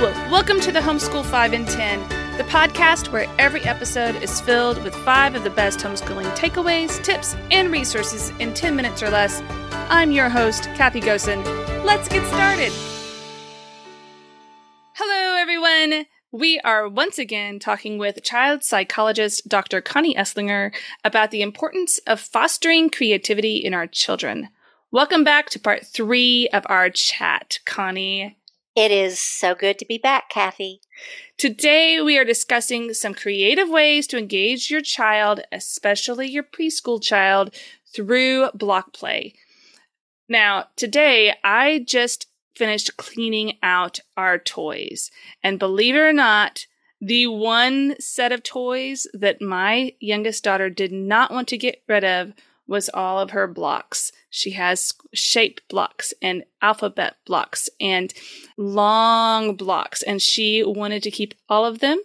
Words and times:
welcome 0.00 0.58
to 0.58 0.72
the 0.72 0.80
Homeschool 0.80 1.26
5 1.26 1.52
in 1.52 1.66
10, 1.66 2.08
the 2.38 2.44
podcast 2.44 3.12
where 3.12 3.26
every 3.38 3.60
episode 3.64 4.16
is 4.22 4.40
filled 4.40 4.82
with 4.82 4.94
five 4.94 5.34
of 5.34 5.44
the 5.44 5.50
best 5.50 5.80
homeschooling 5.80 6.24
takeaways, 6.34 7.04
tips, 7.04 7.36
and 7.50 7.70
resources 7.70 8.30
in 8.38 8.54
10 8.54 8.74
minutes 8.74 9.02
or 9.02 9.10
less. 9.10 9.42
I'm 9.90 10.10
your 10.10 10.30
host, 10.30 10.64
Kathy 10.74 11.02
Gossen. 11.02 11.44
Let's 11.84 12.08
get 12.08 12.26
started. 12.28 12.72
Hello, 14.94 15.36
everyone. 15.36 16.06
We 16.32 16.58
are 16.60 16.88
once 16.88 17.18
again 17.18 17.58
talking 17.58 17.98
with 17.98 18.22
child 18.22 18.64
psychologist 18.64 19.48
Dr. 19.50 19.82
Connie 19.82 20.14
Eslinger 20.14 20.74
about 21.04 21.30
the 21.30 21.42
importance 21.42 21.98
of 22.06 22.20
fostering 22.20 22.88
creativity 22.88 23.56
in 23.56 23.74
our 23.74 23.86
children. 23.86 24.48
Welcome 24.92 25.24
back 25.24 25.50
to 25.50 25.60
part 25.60 25.86
three 25.86 26.48
of 26.54 26.64
our 26.70 26.88
chat, 26.88 27.58
Connie. 27.66 28.38
It 28.80 28.90
is 28.90 29.20
so 29.20 29.54
good 29.54 29.78
to 29.80 29.84
be 29.84 29.98
back, 29.98 30.30
Kathy. 30.30 30.80
Today, 31.36 32.00
we 32.00 32.16
are 32.16 32.24
discussing 32.24 32.94
some 32.94 33.12
creative 33.12 33.68
ways 33.68 34.06
to 34.06 34.16
engage 34.16 34.70
your 34.70 34.80
child, 34.80 35.42
especially 35.52 36.30
your 36.30 36.44
preschool 36.44 36.98
child, 37.02 37.54
through 37.94 38.48
block 38.54 38.94
play. 38.94 39.34
Now, 40.30 40.68
today, 40.76 41.34
I 41.44 41.84
just 41.86 42.28
finished 42.56 42.96
cleaning 42.96 43.58
out 43.62 44.00
our 44.16 44.38
toys. 44.38 45.10
And 45.42 45.58
believe 45.58 45.94
it 45.94 45.98
or 45.98 46.14
not, 46.14 46.64
the 47.02 47.26
one 47.26 47.96
set 48.00 48.32
of 48.32 48.42
toys 48.42 49.06
that 49.12 49.42
my 49.42 49.92
youngest 50.00 50.42
daughter 50.42 50.70
did 50.70 50.90
not 50.90 51.30
want 51.30 51.48
to 51.48 51.58
get 51.58 51.82
rid 51.86 52.02
of 52.02 52.32
was 52.70 52.88
all 52.94 53.18
of 53.18 53.32
her 53.32 53.48
blocks. 53.48 54.12
She 54.30 54.52
has 54.52 54.94
shape 55.12 55.60
blocks 55.68 56.14
and 56.22 56.44
alphabet 56.62 57.16
blocks 57.26 57.68
and 57.80 58.14
long 58.56 59.56
blocks, 59.56 60.02
and 60.02 60.22
she 60.22 60.62
wanted 60.62 61.02
to 61.02 61.10
keep 61.10 61.34
all 61.48 61.66
of 61.66 61.80
them. 61.80 62.00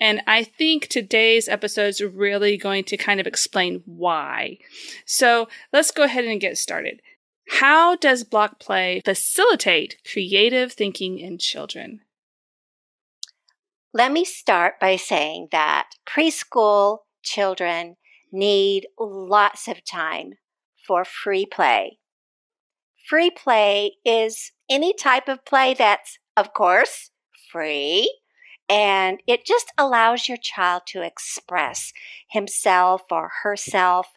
And 0.00 0.20
I 0.26 0.42
think 0.42 0.88
today's 0.88 1.48
episode 1.48 1.88
is 1.88 2.02
really 2.02 2.56
going 2.56 2.84
to 2.84 2.96
kind 2.96 3.20
of 3.20 3.26
explain 3.26 3.82
why. 3.86 4.58
So 5.06 5.48
let's 5.72 5.92
go 5.92 6.02
ahead 6.02 6.24
and 6.24 6.40
get 6.40 6.58
started. 6.58 7.00
How 7.48 7.96
does 7.96 8.24
block 8.24 8.58
play 8.58 9.00
facilitate 9.04 9.96
creative 10.10 10.72
thinking 10.72 11.18
in 11.18 11.38
children? 11.38 12.00
Let 13.94 14.12
me 14.12 14.24
start 14.24 14.80
by 14.80 14.96
saying 14.96 15.48
that 15.52 15.90
preschool 16.06 16.98
children 17.22 17.96
need 18.32 18.86
lots 18.98 19.68
of 19.68 19.84
time 19.84 20.34
for 20.86 21.04
free 21.04 21.46
play. 21.46 21.98
Free 23.08 23.30
play 23.30 23.96
is 24.04 24.52
any 24.68 24.92
type 24.92 25.28
of 25.28 25.44
play 25.44 25.74
that's, 25.74 26.18
of 26.36 26.52
course, 26.52 27.10
free. 27.50 28.20
And 28.68 29.20
it 29.26 29.46
just 29.46 29.72
allows 29.78 30.28
your 30.28 30.36
child 30.36 30.82
to 30.88 31.02
express 31.02 31.92
himself 32.28 33.02
or 33.10 33.30
herself. 33.42 34.08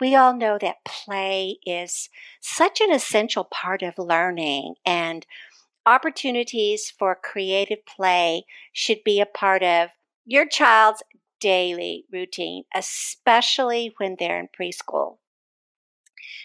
We 0.00 0.14
all 0.16 0.34
know 0.34 0.56
that 0.60 0.84
play 0.84 1.58
is 1.66 2.08
such 2.40 2.80
an 2.80 2.90
essential 2.90 3.44
part 3.44 3.82
of 3.82 3.98
learning, 3.98 4.74
and 4.86 5.26
opportunities 5.84 6.90
for 6.98 7.14
creative 7.22 7.84
play 7.84 8.44
should 8.72 9.04
be 9.04 9.20
a 9.20 9.26
part 9.26 9.62
of 9.62 9.90
your 10.24 10.46
child's 10.46 11.02
daily 11.42 12.04
routine, 12.12 12.62
especially 12.72 13.92
when 13.98 14.16
they're 14.18 14.38
in 14.38 14.48
preschool. 14.48 15.18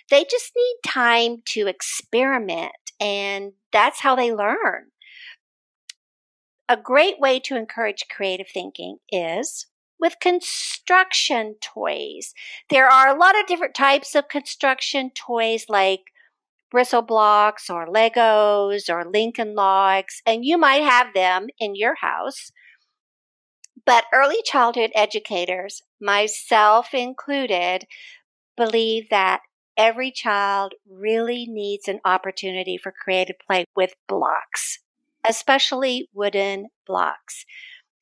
They 0.09 0.23
just 0.23 0.51
need 0.57 0.77
time 0.85 1.43
to 1.49 1.67
experiment, 1.67 2.71
and 2.99 3.53
that's 3.71 4.01
how 4.01 4.15
they 4.15 4.33
learn. 4.33 4.87
A 6.67 6.75
great 6.75 7.19
way 7.19 7.39
to 7.41 7.55
encourage 7.55 8.07
creative 8.09 8.47
thinking 8.51 8.97
is 9.11 9.67
with 9.99 10.19
construction 10.19 11.55
toys. 11.61 12.33
There 12.69 12.89
are 12.89 13.07
a 13.07 13.17
lot 13.17 13.39
of 13.39 13.45
different 13.45 13.75
types 13.75 14.15
of 14.15 14.27
construction 14.27 15.11
toys 15.11 15.65
like 15.69 16.01
bristle 16.69 17.01
blocks 17.01 17.69
or 17.69 17.87
Legos 17.87 18.89
or 18.89 19.05
Lincoln 19.05 19.55
logs, 19.55 20.21
and 20.25 20.43
you 20.43 20.57
might 20.57 20.83
have 20.83 21.13
them 21.13 21.47
in 21.59 21.75
your 21.75 21.95
house. 21.95 22.51
But 23.87 24.03
early 24.13 24.41
childhood 24.43 24.91
educators, 24.93 25.81
myself 26.01 26.93
included, 26.93 27.85
believe 28.57 29.09
that 29.09 29.41
every 29.77 30.11
child 30.11 30.73
really 30.89 31.45
needs 31.47 31.87
an 31.87 32.01
opportunity 32.03 32.77
for 32.77 32.91
creative 32.91 33.37
play 33.39 33.63
with 33.77 33.93
blocks, 34.09 34.79
especially 35.25 36.09
wooden 36.13 36.67
blocks. 36.85 37.45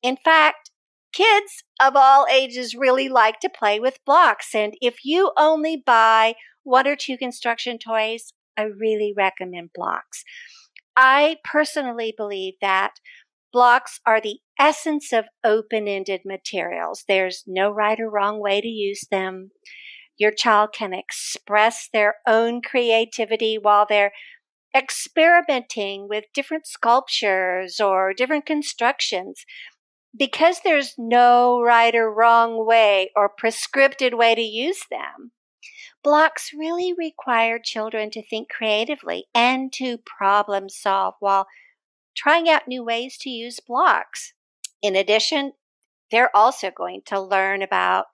In 0.02 0.16
fact, 0.16 0.72
kids 1.12 1.62
of 1.80 1.94
all 1.94 2.26
ages 2.28 2.74
really 2.74 3.08
like 3.08 3.38
to 3.40 3.48
play 3.48 3.78
with 3.78 4.04
blocks. 4.04 4.56
And 4.56 4.74
if 4.80 5.04
you 5.04 5.30
only 5.38 5.76
buy 5.86 6.34
one 6.64 6.88
or 6.88 6.96
two 6.96 7.16
construction 7.16 7.78
toys, 7.78 8.32
I 8.56 8.62
really 8.62 9.14
recommend 9.16 9.70
blocks. 9.72 10.24
I 10.96 11.36
personally 11.44 12.12
believe 12.16 12.54
that 12.60 12.94
blocks 13.56 14.00
are 14.04 14.20
the 14.20 14.40
essence 14.60 15.14
of 15.14 15.24
open 15.42 15.88
ended 15.88 16.20
materials. 16.26 17.04
There's 17.08 17.42
no 17.46 17.70
right 17.70 17.98
or 17.98 18.10
wrong 18.10 18.38
way 18.38 18.60
to 18.60 18.68
use 18.68 19.06
them. 19.10 19.50
Your 20.18 20.30
child 20.30 20.74
can 20.74 20.92
express 20.92 21.88
their 21.90 22.16
own 22.26 22.60
creativity 22.60 23.56
while 23.56 23.86
they're 23.88 24.12
experimenting 24.76 26.06
with 26.06 26.24
different 26.34 26.66
sculptures 26.66 27.80
or 27.80 28.12
different 28.12 28.44
constructions. 28.44 29.46
Because 30.14 30.60
there's 30.62 30.92
no 30.98 31.58
right 31.62 31.94
or 31.94 32.12
wrong 32.12 32.66
way 32.66 33.10
or 33.16 33.32
prescripted 33.42 34.18
way 34.18 34.34
to 34.34 34.42
use 34.42 34.82
them, 34.90 35.32
blocks 36.04 36.50
really 36.54 36.92
require 36.92 37.58
children 37.58 38.10
to 38.10 38.22
think 38.22 38.50
creatively 38.50 39.24
and 39.34 39.72
to 39.72 39.96
problem 39.96 40.68
solve 40.68 41.14
while 41.20 41.46
trying 42.16 42.48
out 42.48 42.66
new 42.66 42.82
ways 42.82 43.16
to 43.18 43.30
use 43.30 43.60
blocks. 43.60 44.32
In 44.82 44.96
addition, 44.96 45.52
they're 46.10 46.34
also 46.34 46.70
going 46.70 47.02
to 47.06 47.20
learn 47.20 47.62
about 47.62 48.06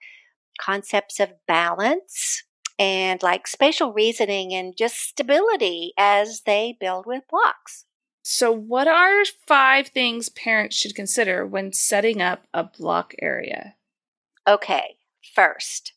concepts 0.61 1.21
of 1.21 1.33
balance 1.47 2.45
and 2.79 3.23
like 3.23 3.47
spatial 3.47 3.93
reasoning 3.93 4.53
and 4.53 4.77
just 4.77 4.97
stability 4.97 5.93
as 5.97 6.43
they 6.47 6.77
build 6.79 7.07
with 7.07 7.23
blocks. 7.29 7.85
So, 8.25 8.53
what 8.53 8.87
are 8.87 9.25
five 9.47 9.89
things 9.89 10.29
parents 10.29 10.77
should 10.77 10.95
consider 10.95 11.45
when 11.45 11.73
setting 11.73 12.23
up 12.23 12.47
a 12.55 12.63
block 12.63 13.15
area? 13.21 13.75
Okay, 14.47 14.97
first, 15.35 15.93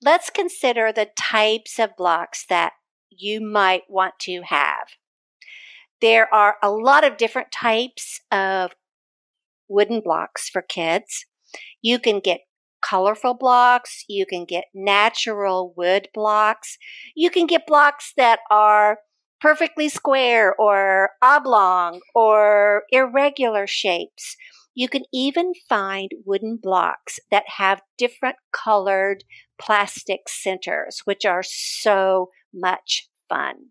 let's 0.00 0.30
consider 0.30 0.92
the 0.92 1.10
types 1.16 1.78
of 1.78 1.96
blocks 1.96 2.46
that 2.48 2.74
you 3.10 3.40
might 3.40 3.82
want 3.88 4.14
to 4.20 4.42
have. 4.42 4.88
There 6.00 6.32
are 6.32 6.56
a 6.62 6.70
lot 6.70 7.04
of 7.04 7.16
different 7.16 7.50
types 7.50 8.20
of 8.30 8.72
wooden 9.68 10.00
blocks 10.00 10.48
for 10.48 10.62
kids. 10.62 11.26
You 11.82 11.98
can 11.98 12.20
get 12.20 12.40
colorful 12.80 13.34
blocks. 13.34 14.04
You 14.08 14.26
can 14.26 14.44
get 14.44 14.64
natural 14.74 15.74
wood 15.76 16.08
blocks. 16.14 16.78
You 17.14 17.30
can 17.30 17.46
get 17.46 17.66
blocks 17.66 18.12
that 18.16 18.40
are 18.50 18.98
perfectly 19.40 19.88
square 19.88 20.54
or 20.58 21.10
oblong 21.22 22.00
or 22.14 22.84
irregular 22.90 23.66
shapes. 23.66 24.36
You 24.74 24.88
can 24.88 25.02
even 25.12 25.52
find 25.68 26.12
wooden 26.24 26.58
blocks 26.60 27.18
that 27.30 27.44
have 27.56 27.82
different 27.96 28.36
colored 28.52 29.24
plastic 29.60 30.28
centers, 30.28 31.02
which 31.04 31.24
are 31.24 31.42
so 31.42 32.30
much 32.54 33.08
fun. 33.28 33.70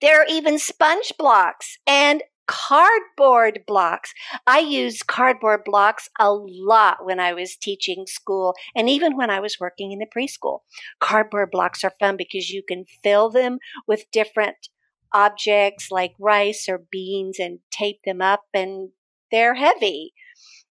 There 0.00 0.20
are 0.20 0.26
even 0.28 0.58
sponge 0.58 1.12
blocks 1.18 1.78
and 1.86 2.22
cardboard 2.46 3.60
blocks. 3.66 4.12
I 4.46 4.60
used 4.60 5.06
cardboard 5.06 5.62
blocks 5.64 6.08
a 6.18 6.32
lot 6.32 7.04
when 7.04 7.20
I 7.20 7.34
was 7.34 7.56
teaching 7.56 8.06
school 8.06 8.54
and 8.74 8.88
even 8.88 9.16
when 9.16 9.28
I 9.30 9.40
was 9.40 9.60
working 9.60 9.92
in 9.92 9.98
the 9.98 10.06
preschool. 10.06 10.60
Cardboard 11.00 11.50
blocks 11.50 11.84
are 11.84 11.92
fun 12.00 12.16
because 12.16 12.48
you 12.48 12.62
can 12.66 12.86
fill 13.02 13.28
them 13.30 13.58
with 13.86 14.10
different 14.10 14.68
objects 15.12 15.90
like 15.90 16.12
rice 16.18 16.68
or 16.68 16.84
beans 16.90 17.38
and 17.38 17.58
tape 17.70 18.00
them 18.04 18.22
up 18.22 18.44
and 18.54 18.90
they're 19.30 19.54
heavy. 19.54 20.14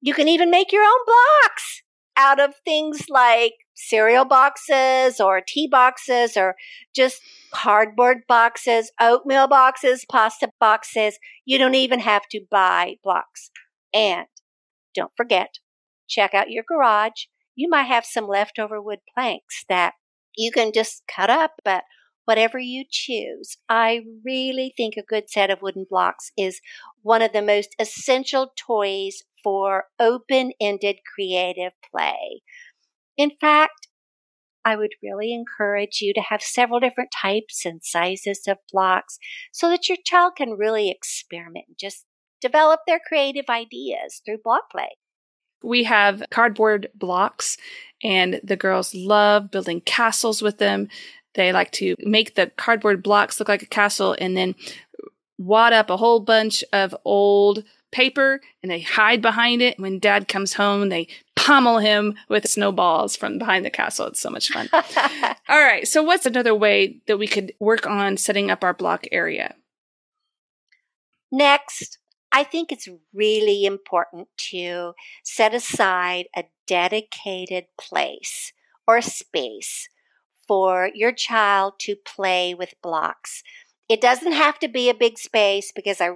You 0.01 0.15
can 0.15 0.29
even 0.29 0.51
make 0.51 0.71
your 0.71 0.85
own 0.85 1.01
blocks 1.07 1.83
out 2.17 2.41
of 2.41 2.55
things 2.65 3.09
like 3.09 3.53
cereal 3.75 4.25
boxes 4.25 5.21
or 5.21 5.41
tea 5.47 5.67
boxes 5.67 6.37
or 6.37 6.55
just 6.95 7.21
cardboard 7.53 8.19
boxes, 8.29 8.93
oatmeal 9.01 9.49
boxes, 9.49 10.05
pasta 10.11 10.51
boxes. 10.61 11.19
You 11.45 11.59
don't 11.59 11.75
even 11.75 12.01
have 12.01 12.23
to 12.31 12.41
buy 12.51 12.97
blocks. 13.03 13.51
And 13.93 14.27
don't 14.95 15.13
forget, 15.17 15.59
check 16.09 16.35
out 16.35 16.51
your 16.51 16.65
garage. 16.67 17.27
You 17.55 17.69
might 17.69 17.85
have 17.85 18.05
some 18.05 18.27
leftover 18.27 18.81
wood 18.81 19.01
planks 19.15 19.65
that 19.69 19.95
you 20.37 20.51
can 20.51 20.73
just 20.73 21.03
cut 21.07 21.31
up, 21.31 21.53
but 21.65 21.85
whatever 22.25 22.59
you 22.59 22.85
choose, 22.89 23.57
I 23.69 24.03
really 24.25 24.73
think 24.77 24.97
a 24.97 25.03
good 25.03 25.31
set 25.31 25.51
of 25.51 25.63
wooden 25.63 25.87
blocks 25.89 26.33
is 26.37 26.61
one 27.03 27.23
of 27.23 27.33
the 27.33 27.43
most 27.43 27.75
essential 27.79 28.53
toys 28.57 29.23
for 29.45 29.85
open 30.01 30.53
ended 30.61 30.97
creative 31.15 31.73
play. 31.93 32.43
In 33.17 33.31
fact, 33.41 33.89
I 34.65 34.77
would 34.77 34.93
really 35.03 35.33
encourage 35.35 36.01
you 36.01 36.15
to 36.15 36.23
have 36.23 36.43
several 36.43 36.81
different 36.81 37.11
types 37.13 37.67
and 37.67 37.85
sizes 37.85 38.43
of 38.49 38.57
blocks 38.73 39.19
so 39.53 39.69
that 39.69 39.89
your 39.89 39.99
child 40.05 40.37
can 40.37 40.53
really 40.53 40.91
experiment 40.91 41.67
and 41.69 41.77
just 41.79 42.07
develop 42.41 42.81
their 42.87 43.01
creative 43.07 43.45
ideas 43.49 44.23
through 44.25 44.39
block 44.43 44.71
play. 44.73 44.97
We 45.63 45.85
have 45.85 46.23
cardboard 46.31 46.91
blocks, 46.95 47.57
and 48.03 48.41
the 48.43 48.57
girls 48.57 48.95
love 48.95 49.51
building 49.51 49.81
castles 49.81 50.43
with 50.43 50.59
them. 50.59 50.89
They 51.35 51.53
like 51.53 51.71
to 51.73 51.97
make 52.01 52.35
the 52.35 52.51
cardboard 52.57 53.03
blocks 53.03 53.39
look 53.41 53.49
like 53.49 53.63
a 53.63 53.67
castle 53.67 54.15
and 54.19 54.37
then 54.37 54.55
wad 55.39 55.73
up 55.73 55.91
a 55.91 55.97
whole 55.97 56.21
bunch 56.21 56.63
of 56.73 56.95
old 57.05 57.65
paper 57.95 58.41
and 58.63 58.71
they 58.71 58.81
hide 58.81 59.23
behind 59.23 59.63
it. 59.63 59.79
When 59.79 59.99
dad 59.99 60.29
comes 60.29 60.55
home, 60.55 60.91
they 60.91 61.09
pommel 61.37 61.79
him 61.79 62.15
with 62.29 62.49
snowballs 62.49 63.17
from 63.17 63.39
behind 63.39 63.65
the 63.65 63.71
castle. 63.71 64.07
It's 64.09 64.21
so 64.21 64.31
much 64.31 64.51
fun. 64.51 64.69
All 65.49 65.63
right. 65.63 65.89
So, 65.89 66.03
what's 66.03 66.27
another 66.27 66.55
way 66.55 66.99
that 67.07 67.19
we 67.19 67.27
could 67.27 67.55
work 67.59 67.87
on 67.87 68.17
setting 68.17 68.51
up 68.51 68.63
our 68.63 68.75
block 68.75 69.07
area? 69.13 69.55
Next, 71.33 71.99
I 72.33 72.45
think 72.45 72.73
it's 72.73 72.89
really 73.13 73.65
important 73.65 74.29
to 74.51 74.95
set 75.23 75.55
aside 75.55 76.27
a 76.37 76.45
dedicated 76.67 77.67
place 77.79 78.53
or 78.87 79.01
space 79.01 79.89
for 80.47 80.91
your 80.95 81.13
child 81.13 81.75
to 81.81 81.97
play 81.97 82.55
with 82.55 82.75
blocks. 82.83 83.43
It 83.89 84.01
doesn't 84.01 84.33
have 84.33 84.59
to 84.61 84.69
be 84.69 84.89
a 84.89 84.95
big 84.95 85.19
space 85.19 85.73
because 85.75 86.01
I 86.01 86.07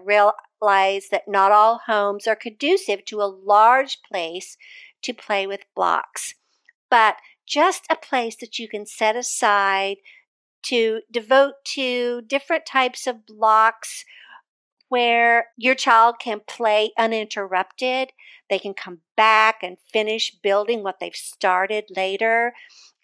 realize 0.61 1.09
that 1.11 1.29
not 1.29 1.53
all 1.53 1.81
homes 1.87 2.27
are 2.27 2.37
conducive 2.37 3.05
to 3.07 3.21
a 3.21 3.25
large 3.25 3.99
place 4.03 4.57
to 5.03 5.13
play 5.13 5.47
with 5.47 5.65
blocks, 5.75 6.35
but 6.91 7.17
just 7.47 7.85
a 7.91 7.97
place 7.97 8.37
that 8.37 8.59
you 8.59 8.69
can 8.69 8.87
set 8.87 9.17
aside 9.17 9.97
to 10.63 11.01
devote 11.11 11.55
to 11.65 12.23
different 12.23 12.67
types 12.67 13.07
of 13.07 13.27
blocks 13.27 14.05
where 14.89 15.49
your 15.57 15.75
child 15.75 16.17
can 16.19 16.41
play 16.47 16.93
uninterrupted. 16.99 18.11
They 18.51 18.59
can 18.59 18.75
come 18.75 19.01
back 19.17 19.57
and 19.63 19.77
finish 19.93 20.35
building 20.43 20.83
what 20.83 20.99
they've 20.99 21.15
started 21.15 21.85
later. 21.95 22.55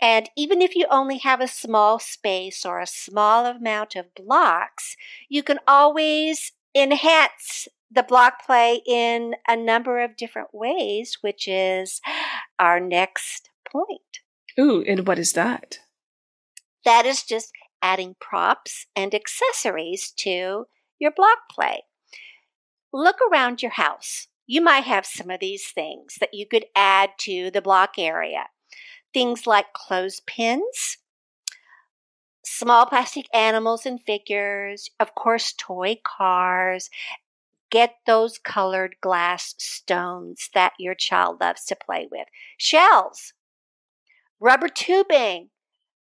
And 0.00 0.28
even 0.36 0.60
if 0.62 0.74
you 0.74 0.86
only 0.90 1.18
have 1.18 1.40
a 1.40 1.48
small 1.48 1.98
space 1.98 2.64
or 2.64 2.80
a 2.80 2.86
small 2.86 3.46
amount 3.46 3.96
of 3.96 4.14
blocks, 4.14 4.96
you 5.28 5.42
can 5.42 5.58
always 5.68 6.52
enhance 6.74 7.68
the 7.90 8.02
block 8.02 8.44
play 8.44 8.82
in 8.86 9.34
a 9.46 9.56
number 9.56 10.02
of 10.02 10.16
different 10.16 10.48
ways, 10.52 11.18
which 11.20 11.46
is 11.46 12.00
our 12.58 12.80
next 12.80 13.50
point. 13.70 14.00
Ooh, 14.58 14.82
and 14.86 15.06
what 15.06 15.18
is 15.18 15.32
that? 15.32 15.78
That 16.84 17.06
is 17.06 17.22
just 17.22 17.52
adding 17.82 18.16
props 18.20 18.86
and 18.96 19.14
accessories 19.14 20.12
to 20.18 20.66
your 20.98 21.12
block 21.14 21.38
play. 21.50 21.82
Look 22.92 23.16
around 23.30 23.62
your 23.62 23.72
house. 23.72 24.28
You 24.46 24.60
might 24.60 24.84
have 24.84 25.06
some 25.06 25.30
of 25.30 25.40
these 25.40 25.68
things 25.68 26.16
that 26.20 26.34
you 26.34 26.46
could 26.46 26.66
add 26.76 27.10
to 27.20 27.50
the 27.50 27.62
block 27.62 27.94
area. 27.98 28.44
Things 29.12 29.46
like 29.46 29.72
clothespins, 29.72 30.98
small 32.44 32.86
plastic 32.86 33.26
animals 33.34 33.86
and 33.86 34.00
figures, 34.00 34.90
of 35.00 35.14
course, 35.14 35.52
toy 35.56 35.96
cars. 36.04 36.90
Get 37.70 37.96
those 38.06 38.38
colored 38.38 38.96
glass 39.00 39.54
stones 39.58 40.50
that 40.54 40.74
your 40.78 40.94
child 40.94 41.40
loves 41.40 41.64
to 41.66 41.76
play 41.76 42.06
with. 42.10 42.28
Shells, 42.56 43.32
rubber 44.38 44.68
tubing, 44.68 45.48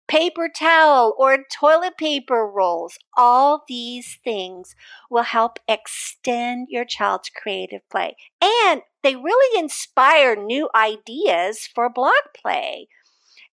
paper 0.08 0.48
towel 0.48 1.14
or 1.18 1.38
toilet 1.52 1.96
paper 1.98 2.46
rolls. 2.46 2.98
All 3.16 3.64
these 3.68 4.18
things 4.24 4.74
will 5.10 5.24
help 5.24 5.58
extend 5.68 6.68
your 6.70 6.84
child's 6.84 7.30
creative 7.30 7.86
play. 7.90 8.16
And 8.42 8.82
they 9.02 9.14
really 9.14 9.58
inspire 9.60 10.34
new 10.34 10.68
ideas 10.74 11.68
for 11.72 11.88
block 11.90 12.34
play. 12.34 12.88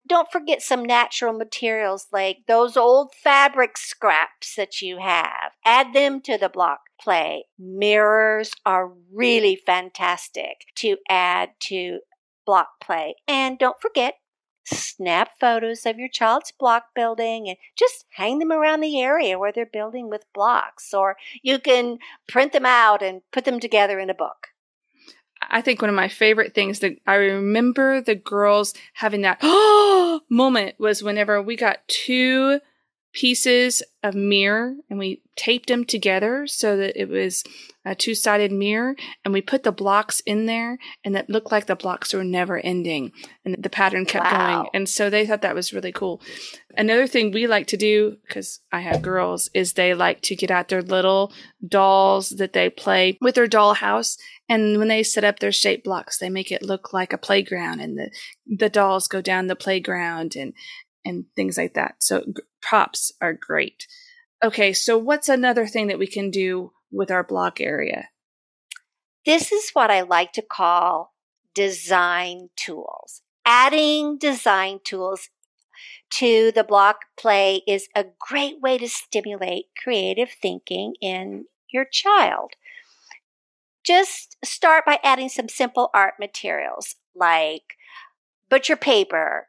Don't 0.08 0.32
forget 0.32 0.62
some 0.62 0.84
natural 0.84 1.34
materials 1.34 2.08
like 2.12 2.40
those 2.48 2.78
old 2.78 3.14
fabric 3.16 3.78
scraps 3.78 4.56
that 4.56 4.82
you 4.82 5.00
have. 5.00 5.54
Add 5.66 5.94
them 5.94 6.22
to 6.22 6.38
the 6.38 6.50
block 6.50 6.80
play. 7.02 7.46
Mirrors 7.58 8.52
are 8.66 8.92
really 9.12 9.56
fantastic 9.56 10.66
to 10.76 10.98
add 11.10 11.50
to 11.62 12.00
block 12.46 12.68
play. 12.82 13.16
And 13.28 13.58
don't 13.58 13.82
forget 13.82 14.16
snap 14.66 15.32
photos 15.40 15.86
of 15.86 15.98
your 15.98 16.10
child's 16.10 16.52
block 16.52 16.86
building 16.96 17.48
and 17.48 17.58
just 17.78 18.06
hang 18.12 18.40
them 18.40 18.52
around 18.52 18.82
the 18.82 19.00
area 19.00 19.38
where 19.38 19.52
they're 19.52 19.66
building 19.66 20.10
with 20.10 20.26
blocks. 20.34 20.94
Or 20.94 21.18
you 21.42 21.60
can 21.60 21.98
print 22.28 22.54
them 22.54 22.66
out 22.66 23.02
and 23.02 23.22
put 23.32 23.46
them 23.46 23.60
together 23.60 24.00
in 24.00 24.10
a 24.10 24.16
book. 24.16 24.48
I 25.50 25.62
think 25.62 25.82
one 25.82 25.90
of 25.90 25.96
my 25.96 26.08
favorite 26.08 26.54
things 26.54 26.80
that 26.80 26.98
I 27.06 27.16
remember 27.16 28.02
the 28.02 28.16
girls 28.16 28.74
having 28.94 29.22
that 29.22 29.40
oh 29.42 30.22
moment 30.30 30.76
was 30.80 31.04
whenever 31.04 31.42
we 31.42 31.56
got 31.56 31.88
two 31.88 32.60
pieces 33.16 33.82
of 34.04 34.14
mirror 34.14 34.76
and 34.90 35.00
we 35.00 35.22
taped 35.38 35.70
them 35.70 35.86
together 35.86 36.46
so 36.46 36.76
that 36.76 37.00
it 37.00 37.08
was 37.08 37.44
a 37.86 37.96
two 37.96 38.14
sided 38.14 38.52
mirror 38.52 38.94
and 39.24 39.34
we 39.34 39.42
put 39.42 39.64
the 39.64 39.72
blocks 39.72 40.20
in 40.22 40.46
there 40.48 40.78
and 41.04 41.16
it 41.16 41.30
looked 41.30 41.52
like 41.52 41.66
the 41.66 41.76
blocks 41.76 42.14
were 42.14 42.24
never 42.24 42.58
ending 42.60 43.12
and 43.46 43.56
the 43.58 43.70
pattern 43.70 44.06
kept 44.06 44.26
wow. 44.26 44.58
going. 44.58 44.70
And 44.74 44.90
so 44.90 45.10
they 45.10 45.26
thought 45.26 45.44
that 45.44 45.56
was 45.56 45.72
really 45.72 45.94
cool. 45.94 46.22
Another 46.78 47.08
thing 47.08 47.32
we 47.32 47.48
like 47.48 47.68
to 47.68 47.78
do, 47.78 48.18
because 48.28 48.60
I 48.72 48.82
have 48.82 49.02
girls, 49.02 49.50
is 49.54 49.74
they 49.74 49.94
like 49.94 50.22
to 50.24 50.36
get 50.36 50.52
out 50.52 50.68
their 50.68 50.82
little 50.82 51.32
dolls 51.66 52.32
that 52.32 52.52
they 52.54 52.70
play 52.70 53.18
with 53.22 53.36
their 53.36 53.48
doll 53.48 53.76
house. 53.76 54.18
And 54.48 54.78
when 54.78 54.90
they 54.90 55.04
set 55.04 55.24
up 55.24 55.40
their 55.40 55.52
shape 55.52 55.84
blocks, 55.84 56.18
they 56.18 56.30
make 56.30 56.52
it 56.52 56.62
look 56.62 56.94
like 56.94 57.14
a 57.14 57.18
playground 57.18 57.80
and 57.80 57.98
the, 57.98 58.12
the 58.46 58.70
dolls 58.70 59.08
go 59.08 59.22
down 59.22 59.48
the 59.48 59.56
playground 59.56 60.36
and, 60.36 60.54
and 61.04 61.26
things 61.36 61.58
like 61.58 61.74
that. 61.74 61.96
So 62.00 62.22
g- 62.22 62.44
props 62.62 63.12
are 63.22 63.34
great. 63.34 63.88
Okay, 64.44 64.74
so 64.74 64.98
what's 64.98 65.30
another 65.30 65.66
thing 65.66 65.88
that 65.88 65.98
we 65.98 66.08
can 66.08 66.30
do 66.30 66.74
with 66.92 67.10
our 67.10 67.24
block 67.24 67.60
area? 67.60 68.10
This 69.26 69.52
is 69.52 69.72
what 69.74 69.90
I 69.90 70.02
like 70.02 70.34
to 70.34 70.44
call 70.44 71.16
design 71.56 72.50
tools. 72.56 73.24
Adding 73.46 74.20
design 74.20 74.80
tools 74.84 75.30
to 76.12 76.52
the 76.52 76.64
block 76.64 76.98
play 77.18 77.64
is 77.68 77.88
a 77.96 78.06
great 78.20 78.62
way 78.62 78.78
to 78.78 78.88
stimulate 78.88 79.66
creative 79.82 80.30
thinking 80.30 80.94
in 81.02 81.46
your 81.72 81.86
child. 81.86 82.52
Just 83.86 84.38
start 84.44 84.86
by 84.86 85.00
adding 85.04 85.30
some 85.30 85.48
simple 85.48 85.90
art 85.94 86.16
materials 86.20 86.96
like 87.16 87.78
butcher 88.50 88.76
paper, 88.76 89.48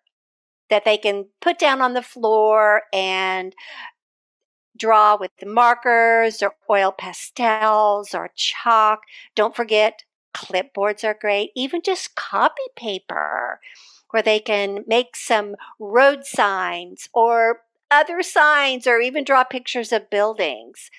that 0.68 0.84
they 0.84 0.98
can 0.98 1.26
put 1.40 1.58
down 1.58 1.80
on 1.80 1.94
the 1.94 2.02
floor 2.02 2.82
and 2.92 3.54
draw 4.76 5.16
with 5.18 5.30
the 5.38 5.46
markers 5.46 6.42
or 6.42 6.54
oil 6.70 6.92
pastels 6.92 8.14
or 8.14 8.30
chalk. 8.34 9.00
Don't 9.34 9.56
forget, 9.56 10.02
clipboards 10.34 11.04
are 11.04 11.16
great. 11.18 11.50
Even 11.54 11.80
just 11.82 12.14
copy 12.14 12.62
paper 12.76 13.60
where 14.10 14.22
they 14.22 14.38
can 14.38 14.84
make 14.86 15.16
some 15.16 15.56
road 15.78 16.24
signs 16.24 17.08
or 17.14 17.62
other 17.90 18.22
signs 18.22 18.86
or 18.86 19.00
even 19.00 19.24
draw 19.24 19.44
pictures 19.44 19.92
of 19.92 20.10
buildings. 20.10 20.90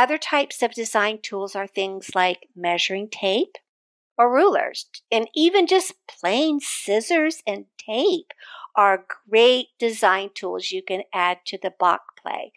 Other 0.00 0.16
types 0.16 0.62
of 0.62 0.72
design 0.72 1.18
tools 1.20 1.54
are 1.54 1.66
things 1.66 2.14
like 2.14 2.48
measuring 2.56 3.10
tape, 3.10 3.58
or 4.16 4.34
rulers. 4.34 4.86
And 5.12 5.28
even 5.36 5.66
just 5.66 5.92
plain 6.08 6.60
scissors 6.60 7.42
and 7.46 7.66
tape 7.76 8.32
are 8.74 9.04
great 9.28 9.66
design 9.78 10.30
tools 10.34 10.70
you 10.70 10.82
can 10.82 11.02
add 11.12 11.40
to 11.48 11.58
the 11.62 11.74
block 11.78 12.00
play. 12.18 12.52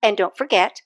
And 0.00 0.16
don't 0.16 0.36
forget, 0.36 0.82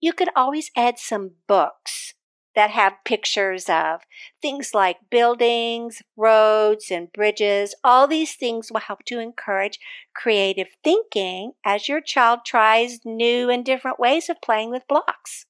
you 0.00 0.12
can 0.12 0.26
always 0.34 0.72
add 0.76 0.98
some 0.98 1.34
books 1.46 2.14
that 2.56 2.70
have 2.70 2.94
pictures 3.04 3.68
of 3.68 4.00
things 4.42 4.72
like 4.74 4.96
buildings, 5.10 6.02
roads, 6.16 6.90
and 6.90 7.12
bridges. 7.12 7.74
All 7.84 8.08
these 8.08 8.34
things 8.34 8.72
will 8.72 8.80
help 8.80 9.04
to 9.04 9.20
encourage 9.20 9.78
creative 10.14 10.68
thinking 10.82 11.52
as 11.64 11.88
your 11.88 12.00
child 12.00 12.40
tries 12.44 13.00
new 13.04 13.50
and 13.50 13.64
different 13.64 14.00
ways 14.00 14.28
of 14.28 14.40
playing 14.42 14.70
with 14.70 14.88
blocks. 14.88 15.44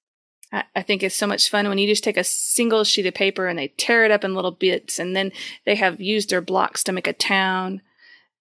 I 0.52 0.82
think 0.82 1.02
it's 1.02 1.16
so 1.16 1.26
much 1.26 1.48
fun 1.48 1.68
when 1.68 1.78
you 1.78 1.88
just 1.88 2.04
take 2.04 2.16
a 2.16 2.24
single 2.24 2.84
sheet 2.84 3.06
of 3.06 3.14
paper 3.14 3.46
and 3.46 3.58
they 3.58 3.68
tear 3.76 4.04
it 4.04 4.10
up 4.10 4.24
in 4.24 4.34
little 4.34 4.52
bits, 4.52 4.98
and 4.98 5.14
then 5.14 5.32
they 5.64 5.74
have 5.74 6.00
used 6.00 6.30
their 6.30 6.40
blocks 6.40 6.84
to 6.84 6.92
make 6.92 7.06
a 7.06 7.12
town, 7.12 7.82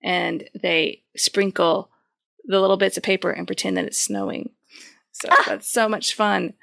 and 0.04 0.48
they 0.60 1.02
sprinkle 1.16 1.90
the 2.46 2.62
little 2.62 2.78
bits 2.78 2.96
of 2.96 3.04
paper 3.04 3.32
and 3.32 3.48
pretend 3.48 3.76
that 3.78 3.86
it's 3.86 4.00
snowing. 4.00 4.52
So 5.12 5.30
that's 5.46 5.70
so 5.70 5.90
much 5.90 6.14
fun. 6.14 6.54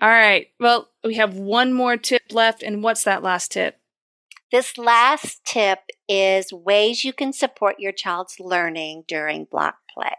All 0.00 0.08
right. 0.08 0.48
Well, 0.58 0.88
we 1.04 1.14
have 1.16 1.36
one 1.36 1.72
more 1.72 1.96
tip 1.96 2.22
left. 2.30 2.62
And 2.62 2.82
what's 2.82 3.04
that 3.04 3.22
last 3.22 3.52
tip? 3.52 3.76
This 4.50 4.78
last 4.78 5.44
tip 5.44 5.80
is 6.08 6.52
ways 6.52 7.04
you 7.04 7.12
can 7.12 7.32
support 7.32 7.76
your 7.78 7.92
child's 7.92 8.40
learning 8.40 9.04
during 9.06 9.44
block 9.44 9.76
play. 9.92 10.16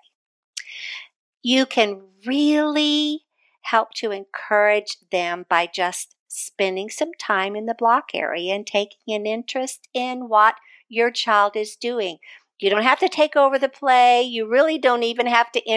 You 1.44 1.66
can 1.66 2.02
really 2.26 3.24
help 3.64 3.94
to 3.96 4.12
encourage 4.12 4.98
them 5.12 5.46
by 5.50 5.68
just 5.68 6.16
spending 6.28 6.90
some 6.90 7.12
time 7.20 7.56
in 7.56 7.66
the 7.66 7.76
block 7.78 8.12
area 8.14 8.54
and 8.54 8.66
taking 8.66 9.14
an 9.14 9.26
interest 9.26 9.88
in 9.94 10.30
what 10.30 10.56
your 10.88 11.12
child 11.12 11.56
is 11.56 11.76
doing. 11.76 12.20
You 12.60 12.70
don't 12.70 12.84
have 12.84 13.00
to 13.00 13.10
take 13.10 13.36
over 13.36 13.58
the 13.58 13.68
play. 13.68 14.22
You 14.22 14.48
really 14.48 14.78
don't 14.78 15.04
even 15.04 15.26
have 15.26 15.52
to 15.54 15.70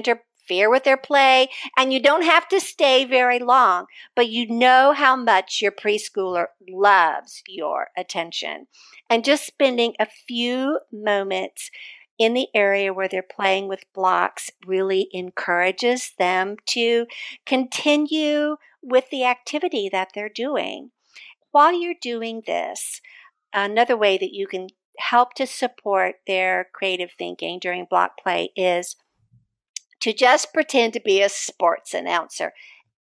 interfere 0.45 0.71
with 0.71 0.85
their 0.85 0.97
play 0.97 1.49
and 1.77 1.93
you 1.93 2.01
don't 2.01 2.25
have 2.25 2.49
to 2.49 2.61
stay 2.61 3.05
very 3.05 3.39
long, 3.39 3.87
but 4.15 4.29
you 4.29 4.49
know 4.49 4.93
how 4.93 5.17
much 5.17 5.61
your 5.63 5.73
preschooler 5.73 6.47
loves 6.69 7.43
your 7.49 7.89
attention. 7.97 8.67
And 9.09 9.25
just 9.25 9.47
spending 9.47 9.95
a 9.99 10.07
few 10.07 10.81
moments 10.93 11.71
in 12.19 12.35
the 12.35 12.49
area 12.55 12.93
where 12.93 13.09
they're 13.09 13.23
playing 13.23 13.69
with 13.69 13.93
blocks 13.93 14.51
really 14.67 15.09
encourages 15.13 16.13
them 16.19 16.57
to 16.67 17.07
continue 17.45 18.57
with 18.83 19.11
the 19.11 19.25
activity 19.25 19.89
that 19.91 20.11
they're 20.15 20.29
doing. 20.29 20.91
While 21.51 21.73
you're 21.73 21.95
doing 22.01 22.43
this, 22.47 23.01
another 23.53 23.97
way 23.97 24.17
that 24.19 24.33
you 24.33 24.47
can 24.47 24.69
help 24.99 25.35
to 25.35 25.47
support 25.47 26.17
their 26.27 26.69
creative 26.73 27.11
thinking 27.19 27.59
during 27.59 27.85
block 27.85 28.13
play 28.23 28.51
is 28.55 28.95
to 30.05 30.13
just 30.13 30.53
pretend 30.53 30.93
to 30.93 31.01
be 31.01 31.23
a 31.23 31.31
sports 31.31 31.95
announcer. 31.95 32.53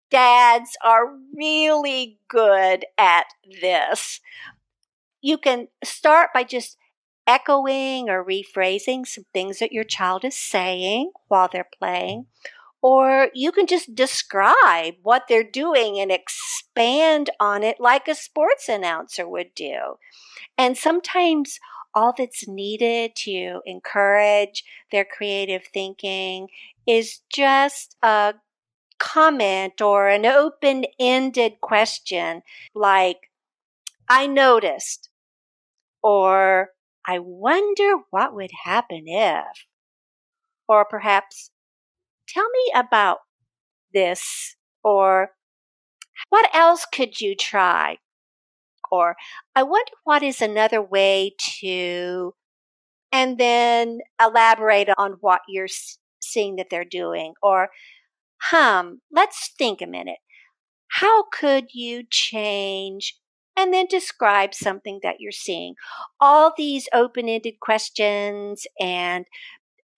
Dads 0.10 0.70
are 0.82 1.14
really 1.36 2.18
good 2.30 2.86
at 2.98 3.26
this. 3.62 4.22
You 5.20 5.38
can 5.38 5.68
start 5.84 6.30
by 6.34 6.46
just 6.46 6.78
echoing 7.28 8.10
or 8.10 8.24
rephrasing 8.24 9.06
some 9.06 9.26
things 9.34 9.60
that 9.60 9.74
your 9.74 9.84
child 9.84 10.24
is 10.24 10.38
saying 10.38 11.12
while 11.28 11.50
they're 11.52 11.68
playing. 11.78 12.28
Or 12.82 13.28
you 13.34 13.52
can 13.52 13.68
just 13.68 13.94
describe 13.94 14.94
what 15.04 15.24
they're 15.28 15.44
doing 15.44 16.00
and 16.00 16.10
expand 16.10 17.32
on 17.38 17.64
it 17.64 17.82
like 17.82 18.08
a 18.08 18.16
sports 18.16 18.70
announcer 18.70 19.28
would 19.28 19.54
do. 19.54 19.96
And 20.58 20.78
sometimes 20.78 21.60
all 21.94 22.14
that's 22.18 22.48
needed 22.48 23.16
to 23.16 23.62
encourage 23.66 24.64
their 24.92 25.06
creative 25.06 25.64
thinking 25.74 26.48
is 26.88 27.22
just 27.32 27.96
a 28.04 28.36
comment 29.00 29.82
or 29.82 30.08
an 30.08 30.26
open 30.26 30.86
ended 31.00 31.54
question 31.62 32.42
like, 32.74 33.18
I 34.10 34.28
noticed, 34.28 35.10
or 36.02 36.70
I 37.06 37.20
wonder 37.20 37.96
what 38.10 38.34
would 38.36 38.52
happen 38.64 39.04
if, 39.08 39.66
or 40.68 40.86
perhaps, 40.86 41.52
tell 42.28 42.50
me 42.50 42.72
about 42.76 43.20
this, 43.94 44.56
or 44.84 45.32
what 46.30 46.50
else 46.54 46.86
could 46.86 47.20
you 47.20 47.36
try? 47.36 47.98
Or 48.92 49.16
I 49.56 49.64
wonder 49.64 49.92
what 50.04 50.24
is 50.24 50.42
another 50.42 50.82
way 50.82 51.36
to, 51.60 52.34
and 53.12 53.38
then 53.38 54.00
elaborate 54.22 54.90
on 54.98 55.18
what 55.22 55.42
you're 55.48 55.68
seeing 56.24 56.56
that 56.56 56.68
they're 56.70 56.86
doing. 56.86 57.34
Or, 57.42 57.70
hum, 58.50 59.02
let's 59.12 59.52
think 59.58 59.82
a 59.82 59.88
minute. 59.88 60.20
How 60.88 61.24
could 61.32 61.68
you 61.74 62.04
change 62.10 63.16
and 63.56 63.74
then 63.74 63.86
describe 63.90 64.54
something 64.54 65.00
that 65.04 65.18
you're 65.20 65.32
seeing. 65.32 65.76
All 66.20 66.54
these 66.56 66.88
open 66.94 67.30
ended 67.30 67.60
questions 67.60 68.66
and 68.80 69.26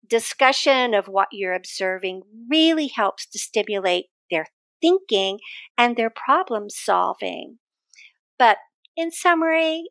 discussion 0.07 0.93
of 0.93 1.07
what 1.07 1.29
you're 1.31 1.53
observing 1.53 2.23
really 2.49 2.87
helps 2.87 3.25
to 3.27 3.39
stimulate 3.39 4.05
their 4.29 4.47
thinking 4.81 5.39
and 5.77 5.95
their 5.95 6.09
problem 6.09 6.69
solving. 6.69 7.59
But 8.37 8.57
in 8.95 9.11
summary, 9.11 9.85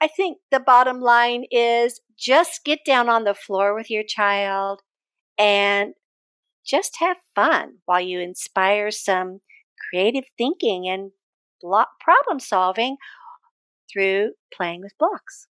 I 0.00 0.08
think 0.08 0.38
the 0.50 0.60
bottom 0.60 1.00
line 1.00 1.44
is 1.50 2.00
just 2.18 2.64
get 2.64 2.80
down 2.84 3.08
on 3.08 3.24
the 3.24 3.34
floor 3.34 3.74
with 3.74 3.90
your 3.90 4.02
child 4.06 4.80
and 5.38 5.94
just 6.66 6.96
have 6.98 7.16
fun 7.34 7.78
while 7.84 8.00
you 8.00 8.20
inspire 8.20 8.90
some 8.90 9.40
creative 9.90 10.24
thinking 10.38 10.88
and 10.88 11.10
block 11.60 11.88
problem 12.00 12.40
solving 12.40 12.96
through 13.92 14.32
playing 14.52 14.80
with 14.80 14.96
blocks. 14.98 15.46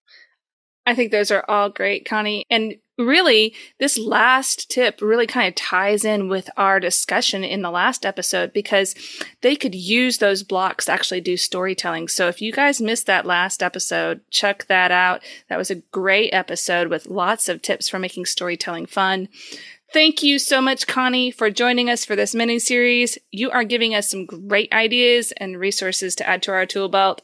I 0.87 0.95
think 0.95 1.13
those 1.13 1.31
are 1.31 1.45
all 1.49 1.71
great, 1.71 2.07
Connie. 2.07 2.45
And 2.51 2.77
really, 2.99 3.55
this 3.79 3.99
last 3.99 4.71
tip 4.71 5.01
really 5.01 5.27
kind 5.27 5.49
of 5.49 5.55
ties 5.55 6.05
in 6.05 6.29
with 6.29 6.49
our 6.57 6.79
discussion 6.79 7.43
in 7.45 7.63
the 7.63 7.71
last 7.71 8.07
episode 8.07 8.53
because 8.53 8.95
they 9.41 9.57
could 9.57 9.75
use 9.75 10.19
those 10.19 10.43
blocks 10.43 10.85
to 10.87 10.93
actually 10.93 11.21
do 11.21 11.37
storytelling. 11.37 12.09
So 12.09 12.29
if 12.29 12.41
you 12.41 12.53
guys 12.53 12.81
missed 12.81 13.07
that 13.07 13.27
last 13.27 13.63
episode, 13.63 14.21
check 14.31 14.67
that 14.67 14.91
out. 14.91 15.23
That 15.49 15.59
was 15.59 15.71
a 15.71 15.77
great 15.77 16.31
episode 16.31 16.89
with 16.89 17.07
lots 17.07 17.49
of 17.49 17.63
tips 17.63 17.89
for 17.89 17.99
making 17.99 18.27
storytelling 18.27 18.87
fun. 18.87 19.29
Thank 19.93 20.23
you 20.23 20.41
so 20.41 20.61
much, 20.61 20.89
Connie, 20.89 21.31
for 21.31 21.51
joining 21.51 21.89
us 21.89 22.05
for 22.05 22.17
this 22.17 22.35
mini 22.35 22.59
series. 22.59 23.17
You 23.31 23.51
are 23.51 23.63
giving 23.63 23.95
us 23.95 24.11
some 24.11 24.27
great 24.27 24.73
ideas 24.73 25.33
and 25.37 25.59
resources 25.59 26.17
to 26.17 26.29
add 26.29 26.43
to 26.43 26.53
our 26.53 26.67
tool 26.67 26.89
belt. 26.89 27.23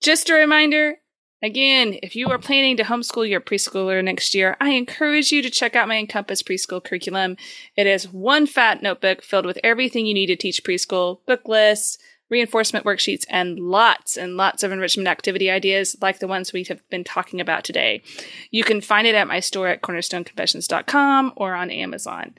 Just 0.00 0.28
a 0.28 0.34
reminder 0.34 0.96
again, 1.42 1.98
if 2.02 2.14
you 2.16 2.28
are 2.30 2.38
planning 2.38 2.76
to 2.76 2.84
homeschool 2.84 3.28
your 3.28 3.40
preschooler 3.40 4.02
next 4.02 4.34
year, 4.34 4.56
I 4.60 4.70
encourage 4.70 5.32
you 5.32 5.42
to 5.42 5.50
check 5.50 5.76
out 5.76 5.88
my 5.88 5.96
Encompass 5.96 6.42
preschool 6.42 6.82
curriculum. 6.82 7.36
It 7.76 7.86
is 7.86 8.12
one 8.12 8.46
fat 8.46 8.82
notebook 8.82 9.22
filled 9.22 9.46
with 9.46 9.58
everything 9.62 10.06
you 10.06 10.14
need 10.14 10.26
to 10.26 10.36
teach 10.36 10.64
preschool 10.64 11.18
book 11.26 11.48
lists, 11.48 11.98
reinforcement 12.30 12.86
worksheets, 12.86 13.26
and 13.28 13.58
lots 13.58 14.16
and 14.16 14.36
lots 14.36 14.62
of 14.62 14.72
enrichment 14.72 15.08
activity 15.08 15.50
ideas 15.50 15.96
like 16.00 16.18
the 16.18 16.28
ones 16.28 16.52
we 16.52 16.64
have 16.64 16.88
been 16.88 17.04
talking 17.04 17.40
about 17.40 17.64
today. 17.64 18.02
You 18.50 18.64
can 18.64 18.80
find 18.80 19.06
it 19.06 19.14
at 19.14 19.28
my 19.28 19.40
store 19.40 19.68
at 19.68 19.82
cornerstoneconfessions.com 19.82 21.32
or 21.36 21.54
on 21.54 21.70
Amazon. 21.70 22.34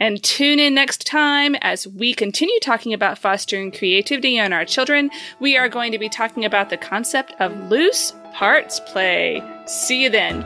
And 0.00 0.22
tune 0.22 0.58
in 0.58 0.74
next 0.74 1.06
time 1.06 1.54
as 1.56 1.86
we 1.86 2.14
continue 2.14 2.58
talking 2.60 2.94
about 2.94 3.18
fostering 3.18 3.70
creativity 3.70 4.38
in 4.38 4.52
our 4.52 4.64
children. 4.64 5.10
We 5.38 5.56
are 5.58 5.68
going 5.68 5.92
to 5.92 5.98
be 5.98 6.08
talking 6.08 6.44
about 6.44 6.70
the 6.70 6.78
concept 6.78 7.34
of 7.38 7.70
loose 7.70 8.14
parts 8.32 8.80
play. 8.80 9.42
See 9.66 10.02
you 10.02 10.10
then. 10.10 10.40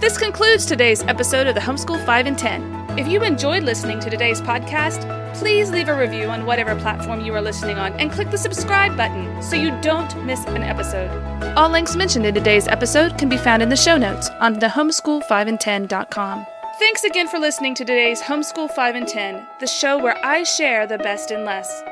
This 0.00 0.16
concludes 0.16 0.64
today's 0.64 1.02
episode 1.02 1.46
of 1.46 1.54
the 1.54 1.60
Homeschool 1.60 2.04
5 2.06 2.26
in 2.26 2.36
10. 2.36 2.98
If 2.98 3.06
you 3.06 3.22
enjoyed 3.22 3.64
listening 3.64 4.00
to 4.00 4.08
today's 4.08 4.40
podcast, 4.40 5.06
please 5.34 5.70
leave 5.70 5.88
a 5.88 5.96
review 5.96 6.24
on 6.24 6.46
whatever 6.46 6.74
platform 6.74 7.20
you 7.20 7.34
are 7.34 7.42
listening 7.42 7.76
on 7.76 7.92
and 8.00 8.10
click 8.10 8.30
the 8.30 8.38
subscribe 8.38 8.96
button 8.96 9.42
so 9.42 9.56
you 9.56 9.78
don't 9.82 10.24
miss 10.24 10.42
an 10.46 10.62
episode. 10.62 11.10
All 11.54 11.68
links 11.68 11.96
mentioned 11.96 12.24
in 12.24 12.34
today's 12.34 12.66
episode 12.66 13.18
can 13.18 13.28
be 13.28 13.36
found 13.36 13.62
in 13.62 13.68
the 13.68 13.76
show 13.76 13.98
notes 13.98 14.30
on 14.40 14.54
the 14.54 14.68
homeschool5in10.com. 14.68 16.46
Thanks 16.80 17.04
again 17.04 17.28
for 17.28 17.38
listening 17.38 17.74
to 17.74 17.84
today's 17.84 18.22
Homeschool 18.22 18.70
5 18.70 18.96
in 18.96 19.04
10, 19.04 19.46
the 19.60 19.66
show 19.66 20.02
where 20.02 20.16
I 20.24 20.44
share 20.44 20.86
the 20.86 20.96
best 20.96 21.30
and 21.30 21.44
less. 21.44 21.82